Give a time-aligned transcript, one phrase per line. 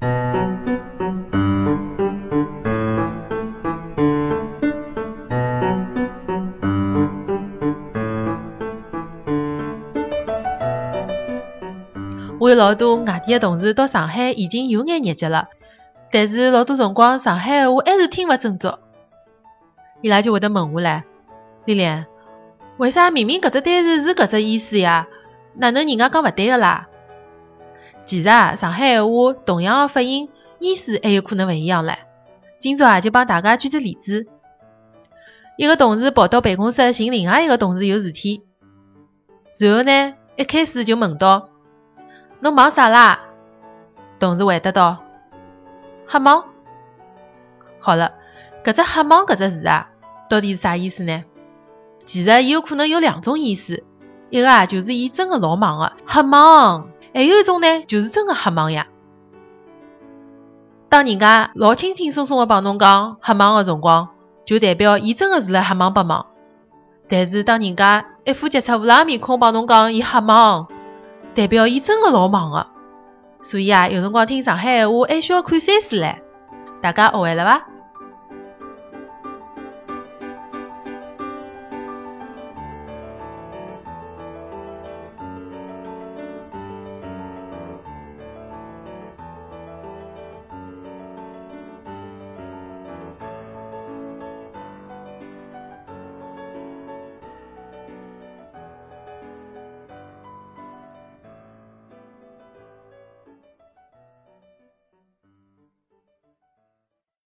[0.00, 0.06] 我
[12.50, 15.48] 有老多外地的同事到上海已经有眼日脚了，
[16.12, 18.78] 但是老多辰光上海话还是听勿正足。
[20.00, 21.02] 伊拉就会得问我唻，
[21.64, 22.04] 丽丽，
[22.76, 25.08] 为啥明明搿只单词是搿只意思呀？
[25.54, 26.86] 哪能人家讲勿对个啦？
[28.08, 30.30] 其实啊，上海闲话同样个发音，
[30.60, 31.94] 意思还有可能勿一样唻。
[32.58, 34.26] 今朝啊，就帮大家举只例子。
[35.58, 38.44] 一个同事跑到办公室寻另外一个同事有事体，
[39.60, 41.50] 然后呢，一开始就问到。
[42.40, 43.20] 侬忙啥啦？
[44.18, 45.04] 同事回答道
[46.08, 46.44] ：“瞎忙。”
[47.78, 48.14] 好了，
[48.64, 49.90] 搿只“瞎忙”搿只字啊，
[50.30, 51.24] 到底是啥意思呢？
[52.06, 53.84] 其实有可能有两种意思，
[54.30, 58.86] 一个啊就是伊真个老忙个，瞎忙；还有一种呢，就是真个瞎忙呀。
[60.88, 64.08] 当人家老轻轻松松个帮侬讲瞎忙个辰光，
[64.44, 66.26] 就代表伊真个是辣瞎忙白忙。
[67.08, 70.68] 但是当人家一副急出乌拉面孔帮侬讲伊瞎忙，
[71.34, 72.66] 代表伊真个老忙个，
[73.42, 76.16] 所以啊，有辰光听上海闲话还需要看山水唻。
[76.80, 77.66] 大家学会了伐？